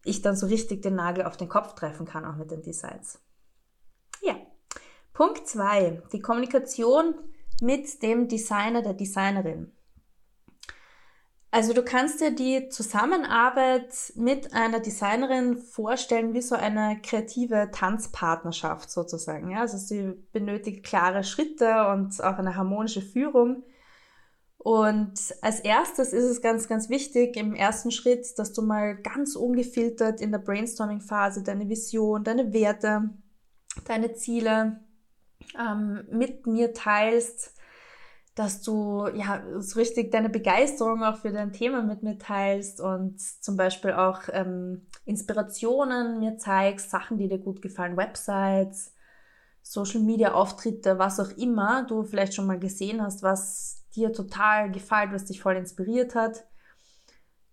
ich 0.04 0.23
dann 0.23 0.37
so 0.37 0.47
richtig 0.47 0.83
den 0.83 0.95
Nagel 0.95 1.25
auf 1.25 1.37
den 1.37 1.49
Kopf 1.49 1.75
treffen 1.75 2.07
kann, 2.07 2.25
auch 2.25 2.37
mit 2.37 2.50
den 2.50 2.62
Designs. 2.62 3.21
Ja. 4.23 4.35
Punkt 5.12 5.47
zwei: 5.47 6.02
Die 6.12 6.21
Kommunikation 6.21 7.14
mit 7.61 8.02
dem 8.02 8.28
Designer, 8.28 8.83
der 8.83 8.95
Designerin. 8.95 9.73
Also 11.52 11.73
du 11.73 11.83
kannst 11.83 12.21
dir 12.21 12.30
die 12.30 12.69
Zusammenarbeit 12.69 13.92
mit 14.14 14.54
einer 14.54 14.78
Designerin 14.78 15.57
vorstellen 15.57 16.33
wie 16.33 16.42
so 16.42 16.54
eine 16.54 17.00
kreative 17.02 17.71
Tanzpartnerschaft 17.73 18.88
sozusagen. 18.88 19.50
Ja? 19.50 19.61
Also 19.61 19.76
sie 19.76 20.12
benötigt 20.33 20.85
klare 20.85 21.25
Schritte 21.25 21.88
und 21.88 22.23
auch 22.23 22.38
eine 22.38 22.54
harmonische 22.54 23.02
Führung. 23.02 23.64
Und 24.62 25.14
als 25.40 25.61
erstes 25.61 26.12
ist 26.12 26.25
es 26.25 26.43
ganz, 26.43 26.69
ganz 26.69 26.90
wichtig 26.90 27.37
im 27.37 27.55
ersten 27.55 27.90
Schritt, 27.90 28.38
dass 28.38 28.52
du 28.52 28.62
mal 28.62 28.97
ganz 28.97 29.35
ungefiltert 29.35 30.21
in 30.21 30.33
der 30.33 30.38
Brainstorming-Phase 30.38 31.43
deine 31.43 31.69
Vision, 31.69 32.25
deine 32.25 32.52
Werte, 32.52 33.11
deine 33.87 34.12
Ziele 34.12 34.81
ähm, 35.59 36.05
mit 36.11 36.47
mir 36.47 36.75
teilst 36.75 37.55
dass 38.40 38.62
du 38.62 39.07
ja 39.14 39.43
so 39.59 39.79
richtig 39.79 40.12
deine 40.12 40.31
Begeisterung 40.31 41.02
auch 41.02 41.17
für 41.17 41.31
dein 41.31 41.52
Thema 41.52 41.83
mit 41.83 42.02
mir 42.02 42.17
teilst 42.17 42.81
und 42.81 43.21
zum 43.21 43.57
Beispiel 43.57 43.93
auch 43.93 44.23
ähm, 44.33 44.87
Inspirationen 45.05 46.21
mir 46.21 46.38
zeigst, 46.38 46.90
Sachen, 46.90 47.19
die 47.19 47.29
dir 47.29 47.38
gut 47.38 47.61
gefallen, 47.61 47.99
Websites, 47.99 48.95
Social 49.62 50.00
Media 50.00 50.33
Auftritte, 50.33 50.99
was 50.99 51.21
auch 51.21 51.31
immer 51.37 51.85
du 51.87 52.02
vielleicht 52.02 52.35
schon 52.35 52.47
mal 52.47 52.59
gesehen 52.59 53.02
hast, 53.02 53.23
was 53.23 53.79
dir 53.97 54.12
total 54.12 54.70
gefällt, 54.70 55.12
was 55.12 55.25
dich 55.25 55.40
voll 55.40 55.56
inspiriert 55.56 56.14
hat 56.14 56.44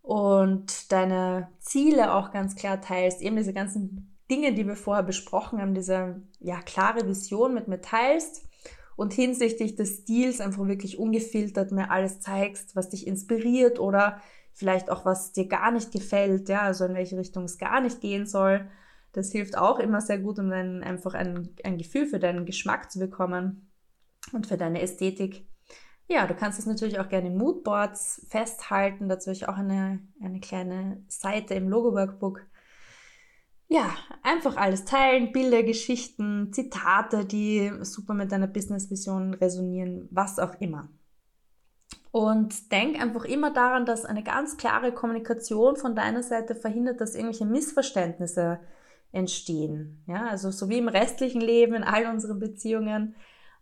und 0.01 0.91
deine 0.91 1.49
Ziele 1.59 2.13
auch 2.13 2.31
ganz 2.31 2.55
klar 2.55 2.79
teilst, 2.79 3.21
eben 3.21 3.35
diese 3.35 3.53
ganzen 3.53 4.17
Dinge, 4.31 4.53
die 4.53 4.67
wir 4.67 4.75
vorher 4.75 5.03
besprochen 5.03 5.59
haben, 5.59 5.73
diese 5.73 6.21
ja, 6.39 6.61
klare 6.61 7.07
Vision 7.07 7.53
mit 7.53 7.67
mir 7.67 7.81
teilst 7.81 8.47
und 8.95 9.13
hinsichtlich 9.13 9.75
des 9.75 9.99
Stils 9.99 10.41
einfach 10.41 10.65
wirklich 10.67 10.97
ungefiltert 10.97 11.71
mir 11.71 11.91
alles 11.91 12.19
zeigst, 12.19 12.75
was 12.75 12.89
dich 12.89 13.05
inspiriert 13.05 13.79
oder 13.79 14.21
vielleicht 14.53 14.89
auch 14.89 15.05
was 15.05 15.33
dir 15.33 15.47
gar 15.47 15.71
nicht 15.71 15.91
gefällt, 15.91 16.49
ja, 16.49 16.61
also 16.61 16.85
in 16.85 16.95
welche 16.95 17.17
Richtung 17.17 17.43
es 17.43 17.57
gar 17.57 17.81
nicht 17.81 18.01
gehen 18.01 18.25
soll. 18.25 18.67
Das 19.11 19.31
hilft 19.31 19.57
auch 19.57 19.79
immer 19.79 20.01
sehr 20.01 20.19
gut, 20.19 20.39
um 20.39 20.49
dann 20.49 20.83
einfach 20.83 21.13
ein, 21.15 21.49
ein 21.63 21.77
Gefühl 21.77 22.05
für 22.05 22.19
deinen 22.19 22.45
Geschmack 22.45 22.91
zu 22.91 22.99
bekommen 22.99 23.71
und 24.31 24.47
für 24.47 24.57
deine 24.57 24.81
Ästhetik. 24.81 25.46
Ja, 26.09 26.25
du 26.25 26.33
kannst 26.33 26.57
es 26.57 26.65
natürlich 26.65 26.99
auch 26.99 27.09
gerne 27.09 27.27
in 27.27 27.37
Moodboards 27.37 28.25
festhalten. 28.29 29.09
Dazu 29.09 29.27
habe 29.27 29.35
ich 29.35 29.47
auch 29.49 29.57
eine, 29.57 29.99
eine 30.21 30.39
kleine 30.39 31.03
Seite 31.07 31.53
im 31.53 31.67
Logo-Workbook. 31.67 32.45
Ja, 33.67 33.93
einfach 34.23 34.55
alles 34.55 34.85
teilen, 34.85 35.33
Bilder, 35.33 35.63
Geschichten, 35.63 36.53
Zitate, 36.53 37.25
die 37.25 37.71
super 37.81 38.13
mit 38.13 38.31
deiner 38.31 38.47
Business-Vision 38.47 39.33
resonieren, 39.33 40.07
was 40.09 40.39
auch 40.39 40.55
immer. 40.61 40.89
Und 42.11 42.71
denk 42.71 43.01
einfach 43.01 43.25
immer 43.25 43.51
daran, 43.51 43.85
dass 43.85 44.05
eine 44.05 44.23
ganz 44.23 44.55
klare 44.55 44.93
Kommunikation 44.93 45.75
von 45.75 45.95
deiner 45.95 46.23
Seite 46.23 46.55
verhindert, 46.55 47.01
dass 47.01 47.15
irgendwelche 47.15 47.45
Missverständnisse 47.45 48.61
entstehen. 49.11 50.03
Ja, 50.07 50.27
also 50.27 50.49
so 50.51 50.69
wie 50.69 50.77
im 50.77 50.87
restlichen 50.87 51.41
Leben, 51.41 51.73
in 51.73 51.83
all 51.83 52.05
unseren 52.05 52.39
Beziehungen, 52.39 53.15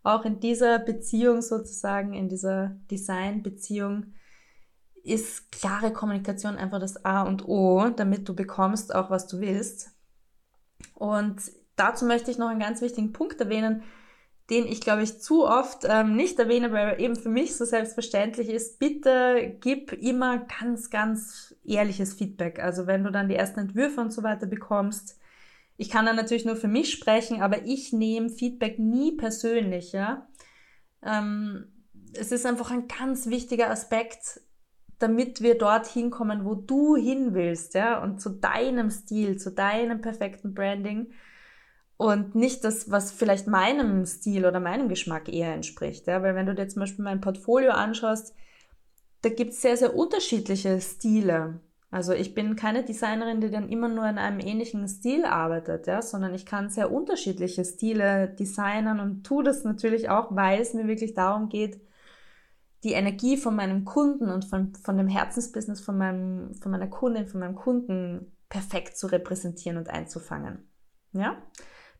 auch 0.06 0.26
in 0.26 0.40
dieser 0.40 0.80
Beziehung 0.80 1.42
sozusagen, 1.42 2.14
in 2.14 2.30
dieser 2.30 2.76
Design-Beziehung, 2.92 4.14
ist 5.04 5.52
klare 5.52 5.94
Kommunikation 5.94 6.58
einfach 6.58 6.80
das 6.80 7.06
A 7.06 7.24
und 7.24 7.48
O, 7.48 7.90
damit 7.90 8.28
du 8.28 8.36
bekommst 8.36 8.94
auch, 8.94 9.10
was 9.10 9.28
du 9.28 9.40
willst. 9.40 9.92
Und 10.94 11.42
dazu 11.76 12.06
möchte 12.06 12.32
ich 12.32 12.38
noch 12.38 12.50
einen 12.50 12.60
ganz 12.60 12.82
wichtigen 12.82 13.14
Punkt 13.14 13.40
erwähnen, 13.40 13.84
den 14.50 14.68
ich, 14.68 14.82
glaube 14.82 15.02
ich, 15.02 15.22
zu 15.22 15.46
oft 15.46 15.86
ähm, 15.86 16.16
nicht 16.16 16.38
erwähne, 16.38 16.72
weil 16.72 16.88
er 16.90 17.00
eben 17.00 17.16
für 17.16 17.30
mich 17.30 17.56
so 17.56 17.66
selbstverständlich 17.66 18.50
ist. 18.50 18.78
Bitte 18.78 19.58
gib 19.60 19.92
immer 19.92 20.46
ganz, 20.60 20.92
ganz 20.92 21.56
ehrliches 21.64 22.14
Feedback. 22.14 22.60
Also 22.60 22.86
wenn 22.86 23.04
du 23.04 23.12
dann 23.12 23.28
die 23.28 23.36
ersten 23.36 23.60
Entwürfe 23.60 24.02
und 24.02 24.14
so 24.14 24.22
weiter 24.22 24.46
bekommst, 24.46 25.20
ich 25.78 25.90
kann 25.90 26.06
da 26.06 26.14
natürlich 26.14 26.46
nur 26.46 26.56
für 26.56 26.68
mich 26.68 26.92
sprechen, 26.92 27.42
aber 27.42 27.66
ich 27.66 27.92
nehme 27.92 28.30
Feedback 28.30 28.80
nie 28.80 29.12
persönlich, 29.14 29.92
ja. 29.92 30.28
Ähm, 31.04 31.68
es 32.14 32.32
ist 32.32 32.46
einfach 32.46 32.72
ein 32.72 32.88
ganz 32.88 33.28
wichtiger 33.28 33.70
Aspekt, 33.70 34.42
damit 35.00 35.42
wir 35.42 35.58
dorthin 35.58 36.10
kommen, 36.10 36.46
wo 36.46 36.56
du 36.56 36.96
hin 36.96 37.34
willst, 37.34 37.74
ja, 37.74 38.02
und 38.02 38.22
zu 38.22 38.30
deinem 38.30 38.90
Stil, 38.90 39.38
zu 39.38 39.52
deinem 39.52 40.02
perfekten 40.02 40.54
Branding 40.54 41.12
und 41.98 42.36
nicht 42.36 42.64
das, 42.64 42.90
was 42.92 43.12
vielleicht 43.12 43.48
meinem 43.48 44.06
Stil 44.06 44.46
oder 44.46 44.60
meinem 44.60 44.88
Geschmack 44.90 45.28
eher 45.28 45.54
entspricht, 45.54 46.08
ja, 46.08 46.22
weil 46.24 46.36
wenn 46.36 46.46
du 46.46 46.56
dir 46.56 46.68
zum 46.68 46.82
Beispiel 46.82 47.04
mein 47.04 47.22
Portfolio 47.22 47.72
anschaust, 47.72 48.34
da 49.22 49.30
gibt 49.30 49.52
es 49.52 49.62
sehr, 49.62 49.76
sehr 49.76 49.96
unterschiedliche 49.96 50.80
Stile. 50.80 51.60
Also 51.92 52.14
ich 52.14 52.34
bin 52.34 52.56
keine 52.56 52.84
Designerin, 52.84 53.42
die 53.42 53.50
dann 53.50 53.70
immer 53.70 53.88
nur 53.88 54.08
in 54.08 54.18
einem 54.18 54.40
ähnlichen 54.40 54.88
Stil 54.88 55.24
arbeitet, 55.24 55.88
ja, 55.88 56.02
sondern 56.02 56.34
ich 56.34 56.46
kann 56.46 56.70
sehr 56.70 56.92
unterschiedliche 56.92 57.64
Stile 57.64 58.28
designen 58.28 59.00
und 59.00 59.24
tue 59.24 59.44
das 59.44 59.64
natürlich 59.64 60.10
auch, 60.10 60.36
weil 60.36 60.62
es 60.62 60.74
mir 60.74 60.88
wirklich 60.88 61.14
darum 61.14 61.48
geht, 61.48 61.80
die 62.84 62.94
Energie 62.94 63.38
von 63.38 63.56
meinem 63.56 63.86
Kunden 63.86 64.30
und 64.30 64.46
von, 64.46 64.74
von 64.76 64.98
dem 64.98 65.08
Herzensbusiness 65.08 65.82
von, 65.82 65.98
meinem, 65.98 66.54
von 66.56 66.72
meiner 66.72 66.88
Kundin, 66.88 67.28
von 67.28 67.40
meinem 67.40 67.56
Kunden 67.56 68.32
perfekt 68.50 68.98
zu 68.98 69.08
repräsentieren 69.08 69.78
und 69.78 69.90
einzufangen. 69.90 70.70
Ja, 71.14 71.42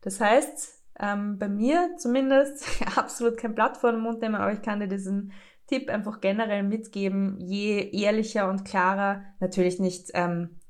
das 0.02 0.20
heißt, 0.20 0.84
ähm, 1.00 1.38
bei 1.38 1.48
mir 1.48 1.96
zumindest 1.96 2.64
absolut 2.96 3.36
kein 3.36 3.54
Blatt 3.54 3.76
vor 3.76 3.92
den 3.92 4.00
Mund 4.00 4.20
nehmen, 4.20 4.36
aber 4.36 4.52
ich 4.52 4.62
kann 4.62 4.80
dir 4.80 4.88
diesen 4.88 5.32
Tipp 5.66 5.90
einfach 5.90 6.20
generell 6.20 6.62
mitgeben, 6.62 7.40
je 7.40 7.90
ehrlicher 7.90 8.48
und 8.48 8.64
klarer, 8.64 9.24
natürlich 9.40 9.80
nicht 9.80 10.10
ähm, 10.14 10.60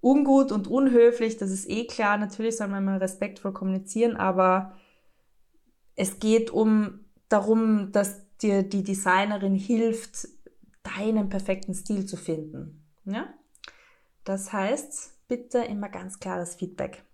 ungut 0.00 0.50
und 0.50 0.66
unhöflich, 0.66 1.36
das 1.36 1.50
ist 1.50 1.68
eh 1.68 1.86
klar, 1.86 2.16
natürlich 2.18 2.56
soll 2.56 2.68
man 2.68 2.84
mal 2.84 2.98
respektvoll 2.98 3.52
kommunizieren, 3.52 4.16
aber 4.16 4.76
es 5.94 6.18
geht 6.18 6.50
um 6.50 7.04
darum, 7.28 7.92
dass 7.92 8.36
dir 8.38 8.62
die 8.62 8.82
Designerin 8.82 9.54
hilft, 9.54 10.26
deinen 10.82 11.28
perfekten 11.28 11.74
Stil 11.74 12.06
zu 12.06 12.16
finden. 12.16 12.84
Ja? 13.04 13.32
Das 14.24 14.52
heißt, 14.52 15.28
bitte 15.28 15.58
immer 15.58 15.88
ganz 15.88 16.18
klares 16.18 16.56
Feedback. 16.56 17.04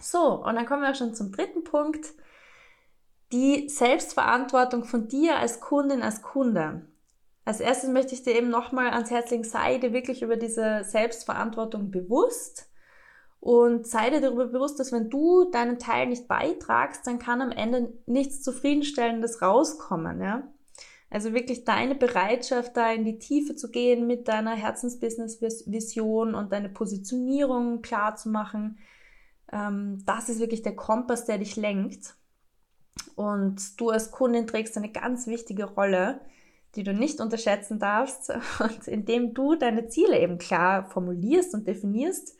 So, 0.00 0.44
und 0.44 0.54
dann 0.54 0.66
kommen 0.66 0.82
wir 0.82 0.90
auch 0.90 0.94
schon 0.94 1.14
zum 1.14 1.32
dritten 1.32 1.64
Punkt 1.64 2.06
die 3.32 3.68
Selbstverantwortung 3.68 4.84
von 4.84 5.08
dir 5.08 5.36
als 5.36 5.60
Kundin, 5.60 6.02
als 6.02 6.22
Kunde. 6.22 6.86
Als 7.44 7.60
erstes 7.60 7.90
möchte 7.90 8.14
ich 8.14 8.22
dir 8.22 8.36
eben 8.36 8.50
nochmal 8.50 8.90
ans 8.90 9.10
Herz 9.10 9.30
legen, 9.30 9.44
sei 9.44 9.78
dir 9.78 9.92
wirklich 9.92 10.22
über 10.22 10.36
diese 10.36 10.84
Selbstverantwortung 10.84 11.90
bewusst 11.90 12.70
und 13.40 13.86
sei 13.86 14.10
dir 14.10 14.20
darüber 14.20 14.46
bewusst, 14.46 14.78
dass 14.78 14.92
wenn 14.92 15.08
du 15.08 15.50
deinen 15.50 15.78
Teil 15.78 16.06
nicht 16.06 16.28
beitragst, 16.28 17.06
dann 17.06 17.18
kann 17.18 17.40
am 17.40 17.50
Ende 17.50 17.94
nichts 18.06 18.42
Zufriedenstellendes 18.42 19.40
rauskommen, 19.42 20.20
ja. 20.20 20.48
Also 21.08 21.32
wirklich 21.32 21.64
deine 21.64 21.96
Bereitschaft, 21.96 22.76
da 22.76 22.92
in 22.92 23.04
die 23.04 23.18
Tiefe 23.18 23.56
zu 23.56 23.70
gehen 23.70 24.06
mit 24.06 24.28
deiner 24.28 24.54
Herzensbusiness-Vision 24.54 26.36
und 26.36 26.52
deine 26.52 26.68
Positionierung 26.68 27.82
klar 27.82 28.14
zu 28.14 28.28
machen, 28.28 28.78
ähm, 29.52 30.04
das 30.06 30.28
ist 30.28 30.38
wirklich 30.38 30.62
der 30.62 30.76
Kompass, 30.76 31.24
der 31.24 31.38
dich 31.38 31.56
lenkt. 31.56 32.14
Und 33.16 33.80
du 33.80 33.90
als 33.90 34.10
Kundin 34.10 34.46
trägst 34.46 34.76
eine 34.76 34.90
ganz 34.90 35.26
wichtige 35.26 35.64
Rolle, 35.64 36.20
die 36.74 36.82
du 36.82 36.92
nicht 36.92 37.20
unterschätzen 37.20 37.78
darfst. 37.78 38.32
Und 38.60 38.88
indem 38.88 39.34
du 39.34 39.54
deine 39.54 39.88
Ziele 39.88 40.18
eben 40.18 40.38
klar 40.38 40.88
formulierst 40.88 41.54
und 41.54 41.66
definierst, 41.66 42.38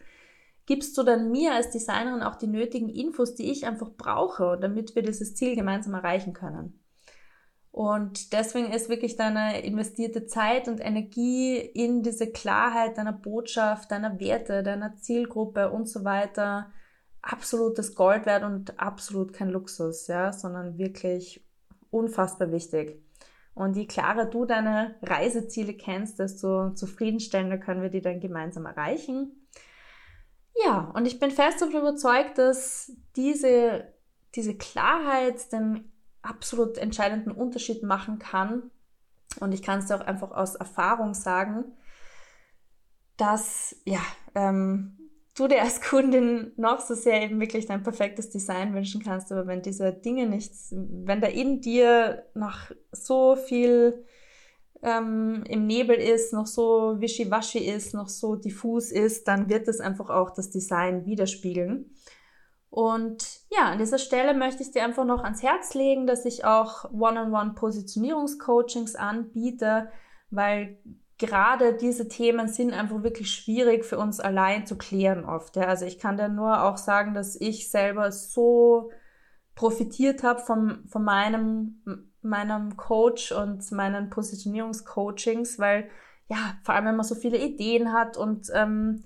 gibst 0.66 0.96
du 0.96 1.02
dann 1.02 1.30
mir 1.30 1.52
als 1.52 1.70
Designerin 1.70 2.22
auch 2.22 2.36
die 2.36 2.46
nötigen 2.46 2.88
Infos, 2.88 3.34
die 3.34 3.50
ich 3.50 3.66
einfach 3.66 3.90
brauche, 3.96 4.56
damit 4.60 4.94
wir 4.94 5.02
dieses 5.02 5.34
Ziel 5.34 5.56
gemeinsam 5.56 5.94
erreichen 5.94 6.32
können. 6.32 6.80
Und 7.72 8.32
deswegen 8.32 8.72
ist 8.72 8.88
wirklich 8.88 9.16
deine 9.16 9.62
investierte 9.62 10.26
Zeit 10.26 10.68
und 10.68 10.80
Energie 10.80 11.56
in 11.56 12.02
diese 12.02 12.30
Klarheit 12.30 12.98
deiner 12.98 13.12
Botschaft, 13.12 13.90
deiner 13.90 14.18
Werte, 14.18 14.62
deiner 14.62 14.96
Zielgruppe 14.96 15.70
und 15.70 15.88
so 15.88 16.04
weiter 16.04 16.72
absolutes 17.22 17.94
Gold 17.94 18.26
wert 18.26 18.44
und 18.44 18.78
absolut 18.80 19.32
kein 19.32 19.50
Luxus, 19.50 20.06
ja, 20.06 20.32
sondern 20.32 20.78
wirklich 20.78 21.44
unfassbar 21.90 22.50
wichtig. 22.52 23.02
Und 23.54 23.76
je 23.76 23.86
klarer 23.86 24.26
du 24.26 24.44
deine 24.44 24.94
Reiseziele 25.02 25.74
kennst, 25.74 26.18
desto 26.18 26.70
zufriedenstellender 26.70 27.58
können 27.58 27.82
wir 27.82 27.90
die 27.90 28.00
dann 28.00 28.20
gemeinsam 28.20 28.64
erreichen. 28.64 29.46
Ja, 30.64 30.90
und 30.94 31.06
ich 31.06 31.18
bin 31.18 31.30
fest 31.30 31.60
davon 31.60 31.80
überzeugt, 31.80 32.38
dass 32.38 32.92
diese, 33.16 33.92
diese 34.34 34.56
Klarheit 34.56 35.52
den 35.52 35.92
absolut 36.22 36.78
entscheidenden 36.78 37.32
Unterschied 37.32 37.82
machen 37.82 38.18
kann. 38.18 38.70
Und 39.40 39.52
ich 39.52 39.62
kann 39.62 39.80
es 39.80 39.86
dir 39.86 39.96
auch 39.96 40.06
einfach 40.06 40.32
aus 40.32 40.54
Erfahrung 40.54 41.14
sagen, 41.14 41.64
dass 43.16 43.76
ja, 43.84 44.00
ähm, 44.34 44.99
du 45.40 45.48
dir 45.48 45.62
als 45.62 45.80
Kundin 45.80 46.52
noch 46.56 46.80
so 46.80 46.94
sehr 46.94 47.22
eben 47.22 47.40
wirklich 47.40 47.66
dein 47.66 47.82
perfektes 47.82 48.30
Design 48.30 48.74
wünschen 48.74 49.02
kannst, 49.02 49.32
aber 49.32 49.46
wenn 49.46 49.62
diese 49.62 49.92
Dinge 49.92 50.26
nichts, 50.26 50.72
wenn 50.72 51.20
da 51.20 51.28
in 51.28 51.60
dir 51.60 52.24
noch 52.34 52.70
so 52.92 53.36
viel 53.36 54.04
ähm, 54.82 55.44
im 55.48 55.66
Nebel 55.66 55.96
ist, 55.96 56.32
noch 56.32 56.46
so 56.46 57.00
wischiwaschi 57.00 57.58
ist, 57.58 57.94
noch 57.94 58.08
so 58.08 58.36
diffus 58.36 58.92
ist, 58.92 59.26
dann 59.28 59.48
wird 59.48 59.68
es 59.68 59.80
einfach 59.80 60.10
auch 60.10 60.30
das 60.30 60.50
Design 60.50 61.06
widerspiegeln. 61.06 61.90
Und 62.70 63.40
ja, 63.50 63.70
an 63.70 63.78
dieser 63.78 63.98
Stelle 63.98 64.32
möchte 64.32 64.62
ich 64.62 64.70
dir 64.70 64.84
einfach 64.84 65.04
noch 65.04 65.24
ans 65.24 65.42
Herz 65.42 65.74
legen, 65.74 66.06
dass 66.06 66.24
ich 66.24 66.44
auch 66.44 66.84
One-on-One-Positionierungscoachings 66.92 68.94
anbiete, 68.94 69.90
weil 70.30 70.78
gerade 71.20 71.74
diese 71.74 72.08
Themen 72.08 72.48
sind 72.48 72.72
einfach 72.72 73.02
wirklich 73.02 73.30
schwierig 73.30 73.84
für 73.84 73.98
uns 73.98 74.20
allein 74.20 74.66
zu 74.66 74.76
klären 74.76 75.24
oft. 75.24 75.54
Ja. 75.56 75.64
Also 75.64 75.84
ich 75.84 75.98
kann 75.98 76.16
da 76.16 76.28
nur 76.28 76.64
auch 76.64 76.78
sagen, 76.78 77.14
dass 77.14 77.38
ich 77.40 77.70
selber 77.70 78.10
so 78.10 78.90
profitiert 79.54 80.22
habe 80.22 80.40
von, 80.40 80.86
von 80.88 81.04
meinem, 81.04 82.08
meinem 82.22 82.76
Coach 82.76 83.32
und 83.32 83.70
meinen 83.72 84.08
Positionierungscoachings, 84.08 85.58
weil 85.58 85.88
ja, 86.28 86.54
vor 86.62 86.74
allem 86.74 86.86
wenn 86.86 86.96
man 86.96 87.06
so 87.06 87.14
viele 87.14 87.38
Ideen 87.38 87.92
hat 87.92 88.16
und 88.16 88.48
ähm, 88.54 89.04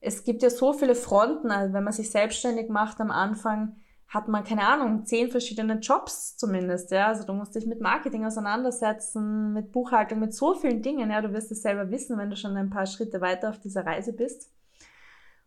es 0.00 0.22
gibt 0.22 0.42
ja 0.42 0.50
so 0.50 0.72
viele 0.72 0.94
Fronten, 0.94 1.50
also 1.50 1.74
wenn 1.74 1.82
man 1.82 1.92
sich 1.92 2.10
selbstständig 2.10 2.68
macht 2.68 3.00
am 3.00 3.10
Anfang, 3.10 3.76
hat 4.08 4.26
man, 4.26 4.42
keine 4.42 4.66
Ahnung, 4.66 5.04
zehn 5.04 5.30
verschiedene 5.30 5.74
Jobs 5.80 6.36
zumindest, 6.36 6.90
ja. 6.90 7.08
Also 7.08 7.24
du 7.24 7.34
musst 7.34 7.54
dich 7.54 7.66
mit 7.66 7.80
Marketing 7.80 8.24
auseinandersetzen, 8.24 9.52
mit 9.52 9.70
Buchhaltung, 9.70 10.18
mit 10.18 10.34
so 10.34 10.54
vielen 10.54 10.80
Dingen, 10.80 11.10
ja. 11.10 11.20
Du 11.20 11.32
wirst 11.32 11.52
es 11.52 11.62
selber 11.62 11.90
wissen, 11.90 12.16
wenn 12.16 12.30
du 12.30 12.36
schon 12.36 12.56
ein 12.56 12.70
paar 12.70 12.86
Schritte 12.86 13.20
weiter 13.20 13.50
auf 13.50 13.60
dieser 13.60 13.84
Reise 13.84 14.14
bist. 14.14 14.50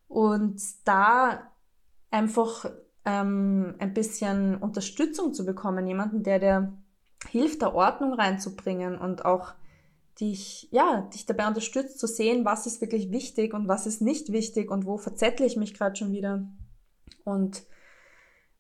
Und 0.08 0.62
da 0.86 1.52
einfach 2.12 2.66
ähm, 3.06 3.76
ein 3.80 3.94
bisschen 3.96 4.58
Unterstützung 4.58 5.34
zu 5.34 5.44
bekommen, 5.44 5.88
jemanden, 5.88 6.22
der 6.22 6.40
dir 6.40 6.74
hilft, 7.30 7.64
da 7.64 7.74
Ordnung 7.74 8.14
reinzubringen 8.14 8.98
und 8.98 9.26
auch 9.26 9.54
dich, 10.20 10.68
ja, 10.72 11.10
dich 11.14 11.26
dabei 11.26 11.48
unterstützt 11.48 12.00
zu 12.00 12.06
sehen, 12.06 12.46
was 12.46 12.68
ist 12.68 12.82
wirklich 12.82 13.12
wichtig 13.12 13.54
und 13.54 13.68
was 13.68 13.88
ist 13.88 14.02
nicht 14.02 14.32
wichtig 14.32 14.70
und 14.70 14.86
wo 14.86 14.98
verzettle 14.98 15.46
ich 15.46 15.58
mich 15.58 15.74
gerade 15.74 15.96
schon 15.96 16.12
wieder 16.12 16.44
und 17.24 17.64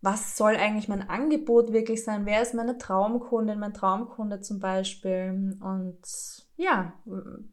was 0.01 0.35
soll 0.35 0.55
eigentlich 0.55 0.87
mein 0.87 1.07
Angebot 1.07 1.73
wirklich 1.73 2.03
sein? 2.03 2.25
Wer 2.25 2.41
ist 2.41 2.55
meine 2.55 2.77
Traumkundin, 2.79 3.59
mein 3.59 3.73
Traumkunde 3.73 4.41
zum 4.41 4.59
Beispiel? 4.59 5.57
Und 5.61 5.99
ja, 6.57 6.93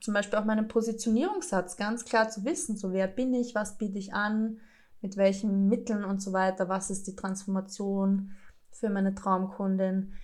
zum 0.01 0.15
Beispiel 0.15 0.39
auch 0.39 0.47
meinen 0.47 0.67
Positionierungssatz 0.67 1.77
ganz 1.77 2.07
klar 2.07 2.31
zu 2.31 2.45
wissen, 2.45 2.77
so 2.77 2.93
wer 2.93 3.07
bin 3.07 3.35
ich, 3.35 3.55
was 3.55 3.77
biete 3.77 3.99
ich 3.99 4.15
an, 4.15 4.61
mit 5.03 5.17
welchen 5.17 5.69
Mitteln 5.69 6.05
und 6.05 6.23
so 6.23 6.33
weiter, 6.33 6.69
was 6.69 6.91
ist 6.91 7.07
die 7.07 7.17
Transformation 7.17 8.33
für 8.71 8.89
meine 8.89 9.15
Traumkundin. 9.15 10.15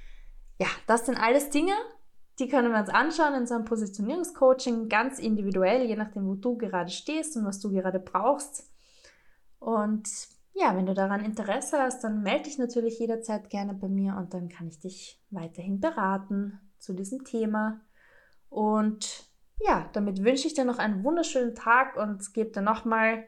Ja, 0.58 0.68
das 0.86 1.06
sind 1.06 1.20
alles 1.20 1.50
Dinge, 1.50 1.72
die 2.38 2.48
können 2.48 2.72
wir 2.72 2.80
uns 2.80 2.88
anschauen 2.88 3.34
in 3.34 3.46
so 3.46 3.54
einem 3.54 3.64
Positionierungscoaching, 3.64 4.88
ganz 4.88 5.18
individuell, 5.18 5.82
je 5.82 5.96
nachdem, 5.96 6.26
wo 6.26 6.34
du 6.34 6.56
gerade 6.56 6.90
stehst 6.90 7.36
und 7.36 7.44
was 7.44 7.60
du 7.60 7.70
gerade 7.70 8.00
brauchst. 8.00 8.70
Und 9.58 10.08
ja, 10.54 10.76
wenn 10.76 10.86
du 10.86 10.94
daran 10.94 11.24
Interesse 11.24 11.78
hast, 11.78 12.04
dann 12.04 12.22
melde 12.22 12.44
dich 12.44 12.58
natürlich 12.58 12.98
jederzeit 13.00 13.50
gerne 13.50 13.74
bei 13.74 13.88
mir 13.88 14.16
und 14.16 14.32
dann 14.34 14.48
kann 14.48 14.68
ich 14.68 14.78
dich 14.78 15.20
weiterhin 15.30 15.80
beraten 15.80 16.60
zu 16.78 16.94
diesem 16.94 17.24
Thema. 17.24 17.80
Und 18.50 19.28
ja, 19.60 19.90
damit 19.92 20.22
wünsche 20.22 20.46
ich 20.46 20.54
dir 20.54 20.64
noch 20.64 20.78
einen 20.78 21.02
wunderschönen 21.02 21.56
Tag 21.56 21.96
und 21.96 22.32
gebe 22.34 22.50
dir 22.50 22.62
nochmal 22.62 23.24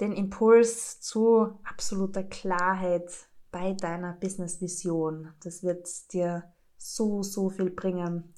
den 0.00 0.12
Impuls 0.12 1.00
zu 1.00 1.58
absoluter 1.64 2.22
Klarheit 2.22 3.10
bei 3.50 3.72
deiner 3.72 4.12
Business-Vision. 4.12 5.32
Das 5.42 5.64
wird 5.64 6.12
dir 6.12 6.44
so, 6.76 7.24
so 7.24 7.50
viel 7.50 7.70
bringen, 7.70 8.34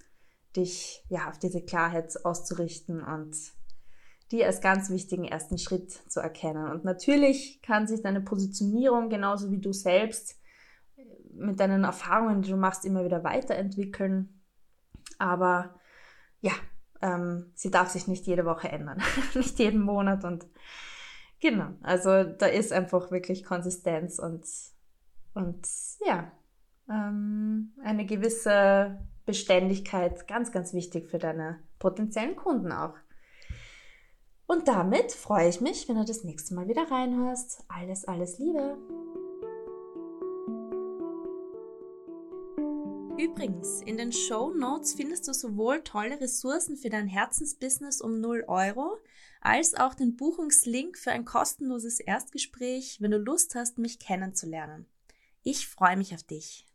dich 0.57 1.05
ja 1.11 1.29
auf 1.29 1.39
diese 1.39 1.61
Klarheit 1.61 2.25
auszurichten 2.25 3.03
und 3.03 3.37
die 4.31 4.45
als 4.45 4.61
ganz 4.61 4.91
wichtigen 4.91 5.25
ersten 5.25 5.59
Schritt 5.59 5.91
zu 5.91 6.21
erkennen. 6.21 6.71
Und 6.71 6.85
natürlich 6.85 7.61
kann 7.63 7.87
sich 7.87 8.03
deine 8.03 8.21
Positionierung 8.21 9.09
genauso 9.09 9.51
wie 9.51 9.61
du 9.61 9.73
selbst 9.73 10.41
mit 11.33 11.59
deinen 11.59 11.85
Erfahrungen, 11.85 12.43
die 12.43 12.51
du 12.51 12.57
machst, 12.57 12.85
immer 12.85 13.05
wieder 13.05 13.25
weiterentwickeln. 13.25 14.41
Aber 15.19 15.75
ja, 16.41 16.53
ähm, 17.03 17.51
sie 17.55 17.71
darf 17.71 17.89
sich 17.89 18.07
nicht 18.07 18.27
jede 18.27 18.45
Woche 18.45 18.69
ändern, 18.69 19.03
nicht 19.35 19.59
jeden 19.59 19.81
Monat 19.81 20.25
und 20.25 20.47
Genau, 21.41 21.71
also 21.81 22.23
da 22.25 22.47
ist 22.47 22.71
einfach 22.71 23.11
wirklich 23.11 23.45
Konsistenz 23.45 24.19
und, 24.19 24.45
und 25.33 25.67
ja, 26.05 26.31
ähm, 26.89 27.73
eine 27.83 28.05
gewisse 28.05 28.99
Beständigkeit 29.25 30.29
ganz, 30.29 30.53
ganz 30.53 30.75
wichtig 30.75 31.09
für 31.09 31.19
deine 31.19 31.59
potenziellen 31.79 32.37
Kunden 32.37 32.73
auch. 32.73 32.95
Und 34.51 34.67
damit 34.67 35.13
freue 35.13 35.49
ich 35.49 35.61
mich, 35.61 35.89
wenn 35.89 35.95
du 35.95 36.05
das 36.05 36.25
nächste 36.25 36.55
Mal 36.55 36.67
wieder 36.67 36.91
reinhörst. 36.91 37.63
Alles, 37.69 38.05
alles 38.05 38.41
Liebe! 38.41 38.77
Übrigens, 43.17 43.81
in 43.83 43.97
den 43.97 44.11
Show 44.11 44.53
Notes 44.53 44.95
findest 44.95 45.29
du 45.29 45.35
sowohl 45.35 45.85
tolle 45.85 46.21
Ressourcen 46.21 46.77
für 46.77 46.89
dein 46.91 47.07
Herzensbusiness 47.07 48.01
um 48.01 48.21
0 48.21 48.47
Euro, 48.49 48.99
als 49.41 49.77
auch 49.77 49.95
den 49.95 50.17
Buchungslink 50.17 50.99
für 50.99 51.13
ein 51.13 51.25
kostenloses 51.25 52.01
Erstgespräch, 52.01 53.01
wenn 53.01 53.13
du 53.13 53.19
Lust 53.19 53.55
hast, 53.55 53.79
mich 53.79 54.01
kennenzulernen. 54.01 54.87
Ich 55.45 55.69
freue 55.69 55.97
mich 55.97 56.13
auf 56.13 56.25
dich. 56.25 56.67